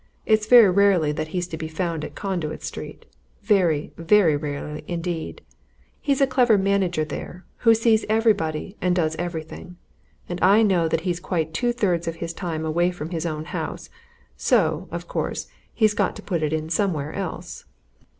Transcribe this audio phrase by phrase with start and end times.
[0.25, 3.05] It's very rarely that he's to be found at Conduit Street
[3.43, 5.43] very, very rarely indeed
[6.01, 9.77] he's a clever manager there, who sees everybody and does everything.
[10.27, 13.45] And I know that he's quite two thirds of his time away from his own
[13.45, 13.91] house
[14.35, 17.65] so, of course, he's got to put it in somewhere else."